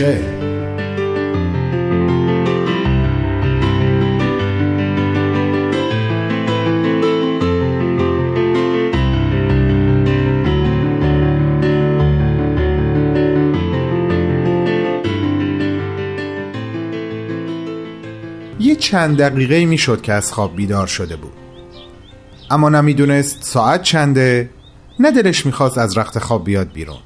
میشه 0.00 0.20
یه 18.60 18.76
چند 18.76 19.18
دقیقه 19.18 19.66
می‌شد 19.66 20.02
که 20.02 20.12
از 20.12 20.32
خواب 20.32 20.56
بیدار 20.56 20.86
شده 20.86 21.16
بود. 21.16 21.32
اما 22.50 22.68
نمی‌دونست 22.68 23.42
ساعت 23.42 23.82
چنده 23.82 24.50
نه 25.00 25.10
دلش 25.10 25.46
می‌خواست 25.46 25.78
از 25.78 25.98
رخت 25.98 26.18
خواب 26.18 26.44
بیاد 26.44 26.72
بیرون. 26.72 27.05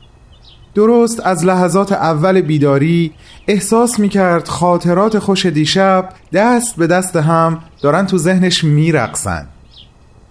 درست 0.74 1.20
از 1.24 1.44
لحظات 1.44 1.92
اول 1.92 2.40
بیداری 2.40 3.12
احساس 3.48 3.98
می‌کرد 3.98 4.48
خاطرات 4.48 5.18
خوش 5.18 5.46
دیشب 5.46 6.08
دست 6.32 6.76
به 6.76 6.86
دست 6.86 7.16
هم 7.16 7.58
دارن 7.82 8.06
تو 8.06 8.18
ذهنش 8.18 8.64
میرقصن. 8.64 9.46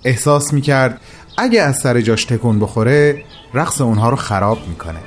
احساس 0.04 0.54
می‌کرد 0.54 1.02
اگه 1.38 1.62
از 1.62 1.78
سر 1.78 2.02
جاش 2.02 2.26
تکون 2.26 2.60
بخوره 2.60 3.24
رقص 3.54 3.82
اونها 3.82 4.10
رو 4.10 4.16
خراب 4.16 4.58
می‌کنه. 4.68 5.00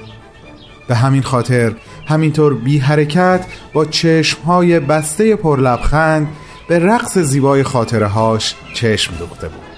به 0.89 0.95
همین 0.95 1.23
خاطر 1.23 1.73
همینطور 2.07 2.55
بی 2.55 2.79
حرکت 2.79 3.45
با 3.73 3.85
چشمهای 3.85 4.81
بسته 4.81 5.37
پرلبخند 5.37 6.29
به 6.69 6.79
رقص 6.79 7.19
زیبای 7.19 7.63
خاطره 7.63 8.07
هاش 8.07 8.55
چشم 8.75 9.15
دوخته 9.19 9.49
بود. 9.49 9.72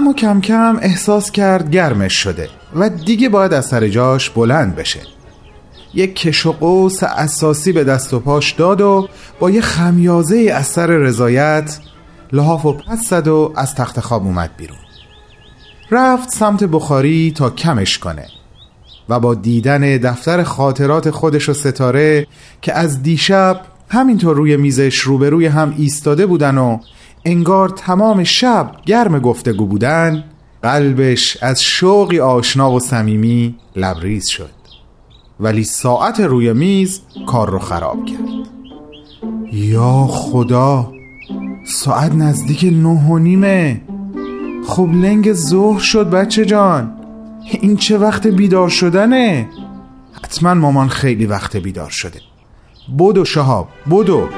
اما 0.00 0.12
کم 0.12 0.40
کم 0.40 0.78
احساس 0.82 1.30
کرد 1.30 1.70
گرمش 1.70 2.12
شده 2.12 2.48
و 2.74 2.88
دیگه 2.88 3.28
باید 3.28 3.52
از 3.52 3.66
سر 3.66 3.88
جاش 3.88 4.30
بلند 4.30 4.76
بشه. 4.76 5.00
یک 5.94 6.16
کش 6.16 6.46
و 6.46 6.52
قوس 6.52 7.02
اساسی 7.02 7.72
به 7.72 7.84
دست 7.84 8.14
و 8.14 8.20
پاش 8.20 8.52
داد 8.52 8.80
و 8.80 9.08
با 9.40 9.50
یه 9.50 9.60
خمیازه 9.60 10.52
از 10.54 10.66
سر 10.66 10.86
رضایت 10.86 11.78
لحاف 12.32 12.66
و 12.66 12.72
پس 12.72 13.08
زد 13.08 13.28
و 13.28 13.52
از 13.56 13.74
تخت 13.74 14.00
خواب 14.00 14.24
اومد 14.24 14.50
بیرون. 14.56 14.78
رفت 15.90 16.30
سمت 16.30 16.64
بخاری 16.64 17.32
تا 17.36 17.50
کمش 17.50 17.98
کنه 17.98 18.26
و 19.08 19.20
با 19.20 19.34
دیدن 19.34 19.80
دفتر 19.80 20.42
خاطرات 20.42 21.10
خودش 21.10 21.48
و 21.48 21.54
ستاره 21.54 22.26
که 22.62 22.72
از 22.72 23.02
دیشب 23.02 23.60
همینطور 23.88 24.36
روی 24.36 24.56
میزش 24.56 24.98
روبروی 24.98 25.46
هم 25.46 25.74
ایستاده 25.78 26.26
بودن 26.26 26.58
و 26.58 26.78
انگار 27.24 27.68
تمام 27.68 28.24
شب 28.24 28.72
گرم 28.86 29.18
گفتگو 29.18 29.66
بودن 29.66 30.24
قلبش 30.62 31.36
از 31.42 31.62
شوقی 31.62 32.20
آشنا 32.20 32.72
و 32.72 32.80
صمیمی 32.80 33.54
لبریز 33.76 34.28
شد. 34.28 34.50
ولی 35.40 35.64
ساعت 35.64 36.20
روی 36.20 36.52
میز 36.52 37.00
کار 37.26 37.50
رو 37.50 37.58
خراب 37.58 38.04
کرد. 38.04 38.50
یا 39.52 40.06
خدا 40.06 40.92
ساعت 41.66 42.12
نزدیک 42.14 42.64
نه 42.64 43.10
و 43.10 43.18
نیمه. 43.18 43.80
خب 44.66 44.88
لنگ 44.92 45.32
ظهر 45.32 45.78
شد 45.78 46.10
بچه 46.10 46.44
جان. 46.44 46.92
این 47.60 47.76
چه 47.76 47.98
وقت 47.98 48.26
بیدار 48.26 48.68
شدنه؟ 48.68 49.48
حتما 50.12 50.54
مامان 50.54 50.88
خیلی 50.88 51.26
وقت 51.26 51.56
بیدار 51.56 51.90
شده. 51.90 52.20
بدو 52.98 53.24
شهاب 53.24 53.68
بدو. 53.90 54.28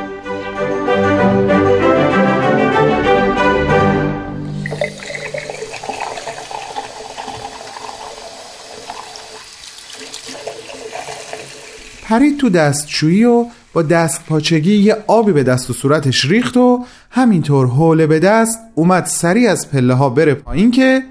پرید 12.13 12.39
تو 12.39 12.49
دستشویی 12.49 13.25
و 13.25 13.47
با 13.73 13.83
دست 13.83 14.27
پاچگی 14.27 14.77
یه 14.77 14.97
آبی 15.07 15.33
به 15.33 15.43
دست 15.43 15.71
و 15.71 15.73
صورتش 15.73 16.25
ریخت 16.25 16.57
و 16.57 16.85
همینطور 17.11 17.67
حوله 17.67 18.07
به 18.07 18.19
دست 18.19 18.59
اومد 18.75 19.07
سری 19.07 19.47
از 19.47 19.71
پله 19.71 19.95
ها 19.95 20.11
بره 20.11 20.35
پایین 20.35 20.71
که 20.71 21.03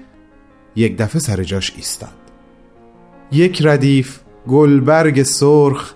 یک 0.76 0.96
دفعه 0.96 1.20
سر 1.20 1.42
جاش 1.42 1.72
ایستاد. 1.76 2.08
یک 3.32 3.62
ردیف 3.64 4.20
گلبرگ 4.48 5.22
سرخ 5.22 5.92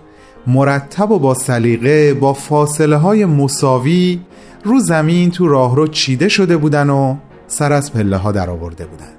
مرتب 0.47 1.11
و 1.11 1.19
با 1.19 1.33
سلیقه 1.33 2.13
با 2.13 2.33
فاصله 2.33 2.95
های 2.95 3.25
مساوی 3.25 4.19
رو 4.63 4.79
زمین 4.79 5.31
تو 5.31 5.47
راهرو 5.47 5.87
چیده 5.87 6.29
شده 6.29 6.57
بودن 6.57 6.89
و 6.89 7.15
سر 7.47 7.73
از 7.73 7.93
پله 7.93 8.17
ها 8.17 8.31
در 8.31 8.49
آورده 8.49 8.85
بودن. 8.85 9.13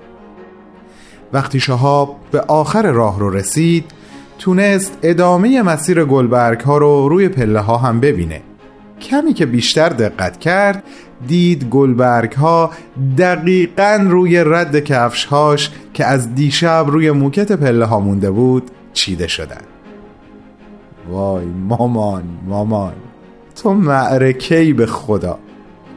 وقتی 1.33 1.61
شهاب 1.61 2.17
به 2.31 2.41
آخر 2.41 2.93
راه 2.93 3.19
رو 3.19 3.31
رسید 3.31 3.98
تونست 4.39 4.99
ادامه 5.03 5.63
مسیر 5.63 6.05
گلبرگ 6.05 6.61
ها 6.61 6.79
رو 6.79 7.09
روی 7.09 7.29
پله 7.29 7.61
ها 7.61 7.77
هم 7.77 8.01
ببینه. 8.01 8.43
کمی 9.01 9.33
که 9.33 9.47
بیشتر 9.47 9.89
دقت 9.89 10.41
کرد 10.41 10.83
دید 11.27 11.65
گلبرگ 11.65 12.33
ها 12.33 12.71
دقیقا 13.19 14.07
روی 14.09 14.45
رد 14.45 14.81
کفش 14.81 15.25
هاش 15.25 15.71
که 15.95 16.05
از 16.05 16.35
دیشب 16.35 16.85
روی 16.89 17.11
موکت 17.11 17.53
پله 17.53 17.85
ها 17.85 18.01
مونده 18.01 18.31
بود 18.31 18.71
چیده 18.93 19.27
شدن. 19.27 19.63
وای 21.11 21.45
مامان 21.45 22.23
مامان 22.47 22.93
تو 23.63 23.75
معرکهی 23.75 24.73
به 24.73 24.87
خدا. 24.87 25.39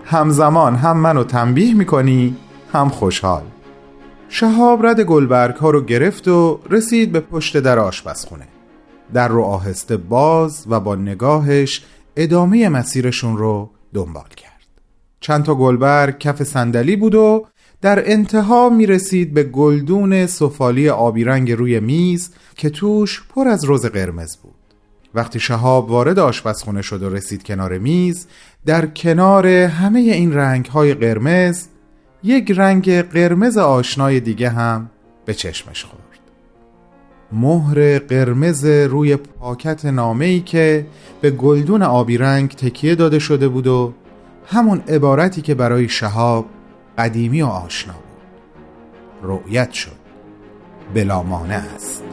همزمان 0.06 0.76
هم 0.76 0.98
منو 0.98 1.24
تنبیه 1.24 1.74
می‌کنی 1.74 2.36
هم 2.74 2.90
خوشحال. 2.90 3.42
شهاب 4.34 4.86
رد 4.86 5.02
گلبرگ 5.02 5.56
ها 5.56 5.70
رو 5.70 5.82
گرفت 5.82 6.28
و 6.28 6.60
رسید 6.70 7.12
به 7.12 7.20
پشت 7.20 7.58
در 7.58 7.80
آشپزخونه. 7.80 8.48
در 9.14 9.28
رو 9.28 9.44
آهسته 9.44 9.98
باز 9.98 10.66
و 10.70 10.80
با 10.80 10.96
نگاهش 10.96 11.84
ادامه 12.16 12.70
مسیرشون 12.70 13.38
رو 13.38 13.70
دنبال 13.94 14.28
کرد. 14.38 14.68
چند 15.20 15.44
تا 15.44 15.56
گلبرگ 15.56 16.18
کف 16.18 16.44
صندلی 16.44 16.96
بود 16.96 17.16
و 17.16 17.46
در 17.82 18.12
انتها 18.12 18.70
می 18.70 18.86
رسید 18.86 19.34
به 19.34 19.44
گلدون 19.44 20.26
سفالی 20.26 20.90
آبی 20.90 21.24
رنگ 21.24 21.52
روی 21.52 21.80
میز 21.80 22.30
که 22.56 22.70
توش 22.70 23.24
پر 23.36 23.48
از 23.48 23.70
رز 23.70 23.86
قرمز 23.86 24.38
بود. 24.38 24.56
وقتی 25.14 25.40
شهاب 25.40 25.92
وارد 25.92 26.20
آشپزخونه 26.20 26.82
شد 26.82 27.04
و 27.04 27.10
رسید 27.10 27.44
کنار 27.44 27.78
میز 27.78 28.28
در 28.66 28.86
کنار 28.86 29.48
همه 29.48 30.00
این 30.00 30.34
رنگ 30.34 30.66
های 30.66 30.94
قرمز 30.94 31.68
یک 32.24 32.52
رنگ 32.52 33.02
قرمز 33.02 33.58
آشنای 33.58 34.20
دیگه 34.20 34.50
هم 34.50 34.90
به 35.26 35.34
چشمش 35.34 35.84
خورد. 35.86 36.02
مهر 37.32 38.00
قرمز 38.00 38.66
روی 38.66 39.16
پاکت 39.16 39.86
نامه 39.86 40.26
ای 40.26 40.40
که 40.40 40.86
به 41.22 41.32
گلدون 41.32 41.84
آبی 41.84 42.18
رنگ 42.18 42.50
تکیه 42.50 42.96
داده 42.96 43.20
شده 43.20 43.48
بود 43.48 43.68
و 43.68 43.94
همون 44.48 44.82
عبارتی 44.88 45.42
که 45.42 45.56
برای 45.56 45.90
شهاب 45.90 46.46
قدیمی 46.98 47.42
و 47.42 47.46
آشنا 47.46 47.94
بود. 47.94 48.02
رؤیت 49.24 49.72
شد. 49.72 50.02
بلا 50.94 51.24
مانع 51.24 51.62
است. 51.76 52.04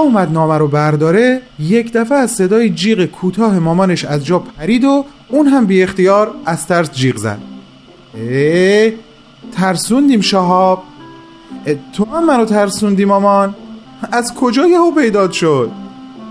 اومد 0.00 0.32
نامه 0.32 0.58
رو 0.58 0.68
برداره 0.68 1.40
یک 1.58 1.92
دفعه 1.92 2.18
از 2.18 2.30
صدای 2.30 2.70
جیغ 2.70 3.04
کوتاه 3.04 3.58
مامانش 3.58 4.04
از 4.04 4.26
جا 4.26 4.38
پرید 4.38 4.84
و 4.84 5.04
اون 5.28 5.46
هم 5.46 5.66
بی 5.66 5.82
اختیار 5.82 6.30
از 6.46 6.66
ترس 6.66 6.92
جیغ 6.92 7.16
زد. 7.16 7.38
اه 8.14 8.90
ترسوندیم 9.52 10.20
شهاب. 10.20 10.82
تو 11.92 12.04
هم 12.04 12.26
منو 12.26 12.44
ترسوندی 12.44 13.04
مامان. 13.04 13.54
از 14.12 14.34
کجا 14.34 14.66
یهو 14.66 14.90
پیدات 14.90 15.32
شد؟ 15.32 15.70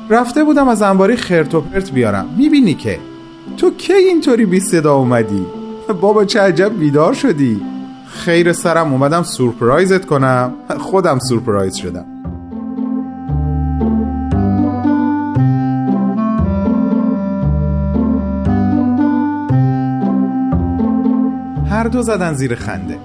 رفته 0.09 0.43
بودم 0.43 0.67
از 0.67 0.81
انباری 0.81 1.15
خرت 1.15 1.55
و 1.55 1.61
پرت 1.61 1.91
بیارم. 1.91 2.25
می‌بینی 2.37 2.73
که؟ 2.73 2.99
تو 3.57 3.71
کی 3.71 3.93
اینطوری 3.93 4.45
بی 4.45 4.59
صدا 4.59 4.95
اومدی؟ 4.95 5.45
بابا 6.01 6.25
چه 6.25 6.39
عجب 6.41 6.79
بیدار 6.79 7.13
شدی. 7.13 7.61
خیر 8.07 8.53
سرم 8.53 8.91
اومدم 8.91 9.23
سورپرایزت 9.23 10.05
کنم. 10.05 10.53
خودم 10.79 11.19
سورپرایز 11.19 11.75
شدم. 11.75 12.05
دو 21.89 22.01
زدن 22.01 22.33
زیر 22.33 22.55
خنده. 22.55 22.97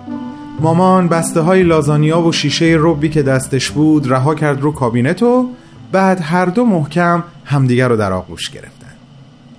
مامان 0.61 1.09
بسته 1.09 1.41
های 1.41 1.63
لازانیا 1.63 2.21
و 2.21 2.33
شیشه 2.33 2.65
روبی 2.65 3.09
که 3.09 3.23
دستش 3.23 3.71
بود 3.71 4.13
رها 4.13 4.35
کرد 4.35 4.61
رو 4.61 4.73
کابینت 4.73 5.23
و 5.23 5.51
بعد 5.93 6.21
هر 6.21 6.47
دو 6.47 6.65
محکم 6.65 7.25
همدیگر 7.45 7.89
رو 7.89 7.97
در 7.97 8.13
آغوش 8.13 8.51
گرفتن. 8.51 8.93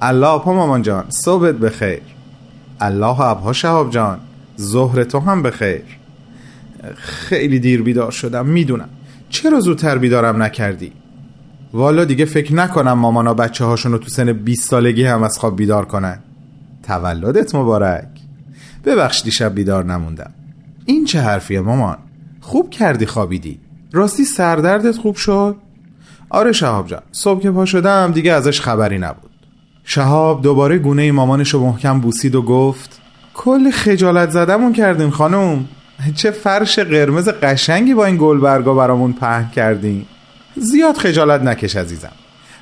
الله 0.01 0.39
پا 0.39 0.53
مامان 0.53 0.81
جان 0.81 1.05
صبحت 1.09 1.55
بخیر. 1.55 2.01
الله 2.81 3.21
ابها 3.21 3.53
شهاب 3.53 3.89
جان 3.89 4.19
ظهر 4.61 5.03
تو 5.03 5.19
هم 5.19 5.43
بخیر. 5.43 5.83
خیلی 6.95 7.59
دیر 7.59 7.81
بیدار 7.81 8.11
شدم 8.11 8.45
می‌دونم. 8.45 8.89
چرا 9.29 9.59
زودتر 9.59 9.97
بیدارم 9.97 10.43
نکردی؟ 10.43 10.91
والا 11.73 12.05
دیگه 12.05 12.25
فکر 12.25 12.55
نکنم 12.55 12.93
مامانا 12.93 13.33
بچه 13.33 13.65
هاشونو 13.65 13.97
تو 13.97 14.09
سن 14.09 14.33
20 14.33 14.69
سالگی 14.69 15.05
هم 15.05 15.23
از 15.23 15.37
خواب 15.37 15.55
بیدار 15.55 15.85
کنن. 15.85 16.19
تولدت 16.83 17.55
مبارک. 17.55 18.14
ببخش 18.85 19.21
دیشب 19.23 19.55
بیدار 19.55 19.85
نموندم. 19.85 20.33
این 20.85 21.05
چه 21.05 21.21
حرفیه 21.21 21.61
مامان؟ 21.61 21.97
خوب 22.41 22.69
کردی 22.69 23.05
خوابیدی. 23.05 23.59
راستی 23.91 24.25
سردردت 24.25 24.97
خوب 24.97 25.15
شد؟ 25.15 25.55
آره 26.29 26.51
شهاب 26.51 26.87
جان 26.87 27.01
صبح 27.11 27.41
که 27.41 27.51
پا 27.51 27.65
شدم 27.65 28.11
دیگه 28.11 28.31
ازش 28.31 28.61
خبری 28.61 28.97
نبود. 28.97 29.29
شهاب 29.83 30.41
دوباره 30.41 30.77
گونه 30.77 31.11
مامانش 31.11 31.53
رو 31.53 31.59
محکم 31.59 31.99
بوسید 31.99 32.35
و 32.35 32.41
گفت 32.41 33.01
کل 33.33 33.71
خجالت 33.71 34.29
زدمون 34.29 34.73
کردین 34.73 35.09
خانم. 35.09 35.65
چه 36.15 36.31
فرش 36.31 36.79
قرمز 36.79 37.29
قشنگی 37.29 37.93
با 37.93 38.05
این 38.05 38.17
گلبرگا 38.17 38.73
برامون 38.73 39.13
پهن 39.13 39.49
کردین. 39.49 40.05
زیاد 40.55 40.97
خجالت 40.97 41.41
نکش 41.41 41.75
عزیزم. 41.75 42.11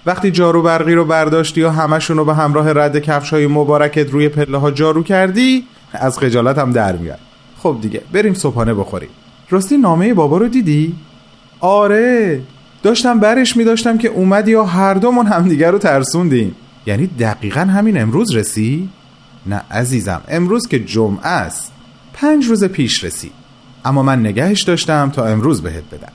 وقتی 0.06 0.32
جارو 0.32 0.62
برقی 0.62 0.94
رو 0.94 1.06
برداشتی 1.06 1.64
و 1.64 1.70
همشون 1.70 2.18
رو 2.18 2.26
به 2.26 2.34
همراه 2.34 2.72
رد 2.72 3.00
کفش 3.00 3.34
های 3.34 3.48
مبارکت 3.48 4.10
روی 4.10 4.30
پله 4.30 4.58
ها 4.58 4.72
جارو 4.72 5.04
کردی 5.04 5.68
از 5.94 6.20
خجالت 6.20 6.58
هم 6.58 6.72
در 6.72 6.96
میاد. 6.96 7.20
خب 7.58 7.78
دیگه 7.82 8.02
بریم 8.12 8.34
صبحانه 8.34 8.74
بخوریم. 8.74 9.10
راستی 9.50 9.78
نامه 9.78 10.14
بابا 10.14 10.38
رو 10.38 10.48
دیدی؟ 10.48 10.96
آره 11.60 12.42
داشتم 12.84 13.20
برش 13.20 13.58
می 13.58 13.64
داشتم 13.64 13.98
که 13.98 14.08
اومدی 14.08 14.52
یا 14.52 14.66
هر 14.66 14.94
دومون 14.94 15.26
همدیگه 15.26 15.72
رو 15.72 15.78
ترسوندیم. 15.78 16.56
یعنی 16.86 17.08
دقیقا 17.08 17.62
همین 17.62 18.02
امروز 18.02 18.36
رسی؟ 18.36 18.90
نه 19.46 19.62
عزیزم 19.72 20.22
امروز 20.28 20.68
که 20.68 20.80
جمعه 20.80 21.28
است. 21.28 21.72
پنج 22.14 22.46
روز 22.46 22.64
پیش 22.64 23.04
رسی. 23.04 23.32
اما 23.86 24.04
من 24.04 24.20
نگهش 24.20 24.64
داشتم 24.64 25.10
تا 25.10 25.26
امروز 25.26 25.62
بهت 25.62 25.84
بدم. 25.92 26.12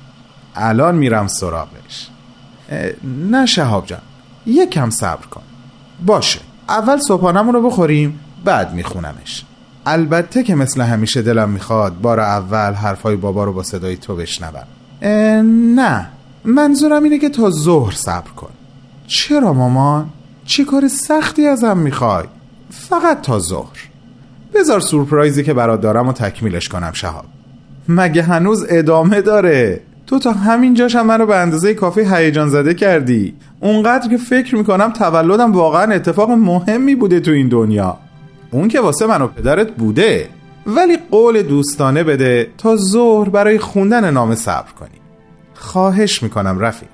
الان 0.54 0.94
میرم 0.94 1.26
سراغش. 1.26 2.08
نه 3.30 3.46
شهاب 3.46 3.86
جان 3.86 4.00
یکم 4.46 4.90
صبر 4.90 5.26
کن. 5.26 5.42
باشه 6.06 6.40
اول 6.68 6.98
صبحانمون 6.98 7.54
رو 7.54 7.62
بخوریم 7.62 8.20
بعد 8.44 8.74
میخونمش. 8.74 9.44
البته 9.90 10.42
که 10.42 10.54
مثل 10.54 10.80
همیشه 10.80 11.22
دلم 11.22 11.50
می‌خواد 11.50 12.00
بار 12.00 12.20
اول 12.20 12.72
حرفای 12.72 13.16
بابا 13.16 13.44
رو 13.44 13.52
با 13.52 13.62
صدای 13.62 13.96
تو 13.96 14.16
بشنوم. 14.16 14.66
نه 15.74 16.08
منظورم 16.44 17.02
اینه 17.02 17.18
که 17.18 17.28
تا 17.28 17.50
ظهر 17.50 17.92
صبر 17.92 18.30
کن. 18.30 18.50
چرا 19.06 19.52
مامان؟ 19.52 20.08
چی 20.44 20.64
کار 20.64 20.88
سختی 20.88 21.46
ازم 21.46 21.78
می‌خوای؟ 21.78 22.24
فقط 22.70 23.22
تا 23.22 23.38
ظهر. 23.38 23.78
بذار 24.54 24.80
سورپرایزی 24.80 25.42
که 25.42 25.54
برات 25.54 25.80
دارم 25.80 26.08
و 26.08 26.12
تکمیلش 26.12 26.68
کنم 26.68 26.92
شهاب. 26.92 27.24
مگه 27.88 28.22
هنوز 28.22 28.66
ادامه 28.68 29.20
داره؟ 29.20 29.80
تو 30.06 30.18
تا 30.18 30.32
همین 30.32 30.74
جاشم 30.74 31.06
منو 31.06 31.26
به 31.26 31.36
اندازه 31.36 31.74
کافی 31.74 32.00
هیجان 32.00 32.48
زده 32.48 32.74
کردی. 32.74 33.34
اونقدر 33.60 34.08
که 34.08 34.16
فکر 34.16 34.56
می‌کنم 34.56 34.92
تولدم 34.92 35.52
واقعا 35.52 35.94
اتفاق 35.94 36.30
مهمی 36.30 36.94
بوده 36.94 37.20
تو 37.20 37.30
این 37.30 37.48
دنیا. 37.48 37.96
اون 38.50 38.68
که 38.68 38.80
واسه 38.80 39.06
من 39.06 39.22
و 39.22 39.26
پدرت 39.28 39.70
بوده. 39.70 40.28
ولی 40.66 40.98
قول 41.10 41.42
دوستانه 41.42 42.04
بده 42.04 42.50
تا 42.58 42.76
ظهر 42.76 43.28
برای 43.28 43.58
خوندن 43.58 44.10
نامه 44.10 44.34
صبر 44.34 44.72
کنی. 44.72 45.00
خواهش 45.54 46.22
می‌کنم 46.22 46.58
رفیق. 46.58 46.88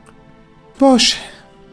باشه. 0.79 1.17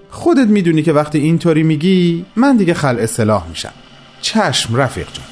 خودت 0.09 0.47
می‌دونی 0.47 0.83
که 0.83 0.93
وقتی 0.93 1.17
اینطوری 1.17 1.63
میگی 1.63 2.25
من 2.35 2.57
دیگه 2.57 2.73
خل 2.73 2.99
اصلاح 2.99 3.49
میشم. 3.49 3.73
چشم 4.21 4.75
رفیق 4.75 5.07
جان. 5.13 5.30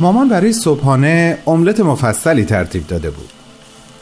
مامان 0.00 0.28
برای 0.28 0.52
صبحانه 0.52 1.38
املت 1.46 1.80
مفصلی 1.80 2.44
ترتیب 2.44 2.86
داده 2.86 3.10
بود 3.10 3.28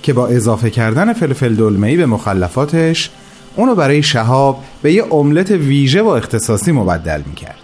که 0.03 0.13
با 0.13 0.27
اضافه 0.27 0.71
کردن 0.71 1.13
فلفل 1.13 1.55
دلمه‌ای 1.55 1.97
به 1.97 2.07
مخلفاتش 2.07 3.11
اونو 3.57 3.75
برای 3.75 4.03
شهاب 4.03 4.65
به 4.83 4.93
یه 4.93 5.15
املت 5.15 5.51
ویژه 5.51 6.03
و 6.03 6.09
اختصاصی 6.09 6.73
مبدل 6.73 7.23
می‌کرد. 7.27 7.59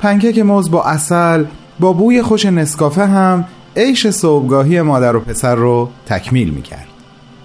پنکک 0.00 0.38
موز 0.38 0.70
با 0.70 0.84
اصل 0.84 1.44
با 1.80 1.92
بوی 1.92 2.22
خوش 2.22 2.46
نسکافه 2.46 3.06
هم 3.06 3.44
عیش 3.76 4.06
صبحگاهی 4.06 4.82
مادر 4.82 5.16
و 5.16 5.20
پسر 5.20 5.54
رو 5.54 5.90
تکمیل 6.06 6.50
می‌کرد. 6.50 6.86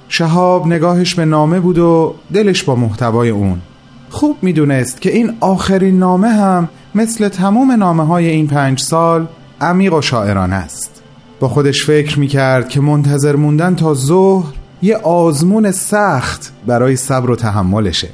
شهاب 0.09 0.67
نگاهش 0.67 1.15
به 1.15 1.25
نامه 1.25 1.59
بود 1.59 1.77
و 1.77 2.15
دلش 2.33 2.63
با 2.63 2.75
محتوای 2.75 3.29
اون. 3.29 3.61
خوب 4.09 4.37
می‌دونست 4.41 5.01
که 5.01 5.11
این 5.11 5.33
آخرین 5.39 5.99
نامه 5.99 6.29
هم 6.29 6.69
مثل 6.95 7.29
تمام 7.29 7.71
نامه 7.71 8.05
های 8.05 8.27
این 8.27 8.47
پنج 8.47 8.79
سال 8.79 9.27
عمیق 9.63 9.93
و 9.93 10.01
شاعرانه 10.01 10.55
است. 10.55 11.03
با 11.39 11.47
خودش 11.47 11.85
فکر 11.85 12.19
می‌کرد 12.19 12.69
که 12.69 12.81
منتظر 12.81 13.35
موندن 13.35 13.75
تا 13.75 13.93
ظهر 13.93 14.53
یه 14.81 14.97
آزمون 14.97 15.71
سخت 15.71 16.53
برای 16.67 16.95
صبر 16.95 17.31
و 17.31 17.35
تحملشه. 17.35 18.09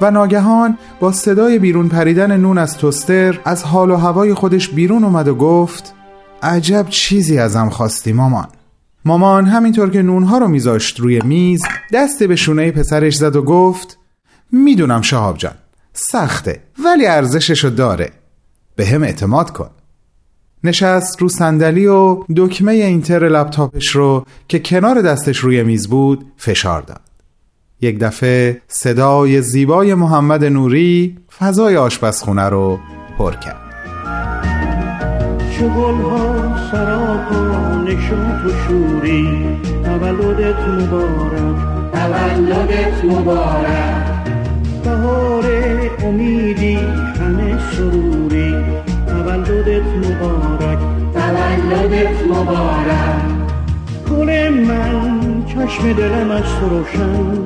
و 0.00 0.10
ناگهان 0.10 0.78
با 1.00 1.12
صدای 1.12 1.58
بیرون 1.58 1.88
پریدن 1.88 2.36
نون 2.36 2.58
از 2.58 2.76
توستر 2.76 3.40
از 3.44 3.64
حال 3.64 3.90
و 3.90 3.96
هوای 3.96 4.34
خودش 4.34 4.68
بیرون 4.68 5.04
اومد 5.04 5.28
و 5.28 5.34
گفت 5.34 5.94
عجب 6.42 6.86
چیزی 6.88 7.38
ازم 7.38 7.68
خواستی 7.68 8.12
مامان. 8.12 8.48
مامان 9.04 9.46
همینطور 9.46 9.90
که 9.90 10.02
نونها 10.02 10.38
رو 10.38 10.48
میذاشت 10.48 11.00
روی 11.00 11.20
میز 11.20 11.62
دست 11.92 12.22
به 12.22 12.36
شونه 12.36 12.70
پسرش 12.70 13.16
زد 13.16 13.36
و 13.36 13.42
گفت 13.42 13.98
می‌دونم 14.52 15.02
شهاب 15.02 15.38
جان 15.38 15.54
سخته 15.92 16.60
ولی 16.84 17.06
ارزششو 17.06 17.68
داره. 17.68 18.12
به 18.76 18.86
هم 18.86 19.02
اعتماد 19.02 19.50
کن. 19.50 19.70
نشست 20.64 21.22
رو 21.22 21.28
صندلی 21.28 21.86
و 21.86 22.24
دکمه 22.36 22.72
اینتر 22.72 23.28
لپتاپش 23.28 23.88
رو 23.88 24.26
که 24.48 24.58
کنار 24.58 25.02
دستش 25.02 25.38
روی 25.38 25.62
میز 25.62 25.88
بود 25.88 26.26
فشار 26.36 26.82
داد. 26.82 27.00
یک 27.80 27.98
دفعه 27.98 28.62
صدای 28.68 29.42
زیبای 29.42 29.94
محمد 29.94 30.44
نوری 30.44 31.18
فضای 31.38 31.76
آشپزخونه 31.76 32.48
رو 32.48 32.78
پر 33.18 33.32
کرد. 33.32 33.63
چو 35.58 35.68
ها 35.68 36.56
سراپا 36.70 37.74
نشون 37.86 38.42
تو 38.42 38.50
شوری. 38.68 39.28
تولدت 39.84 40.60
مبارک. 40.68 41.56
تولدت 41.92 43.04
مبارک. 43.04 44.04
بهار 44.84 45.44
امیدی 46.04 46.78
همه 47.20 47.58
سروری. 47.72 48.54
تولدت 49.06 49.88
مبارک. 50.02 50.78
تولدت 51.14 52.26
مبارک. 52.28 53.22
گل 54.10 54.48
من 54.48 55.20
چشم 55.46 55.92
دلم 55.92 56.30
از 56.30 56.42
روشن. 56.70 57.38